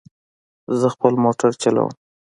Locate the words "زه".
0.79-0.87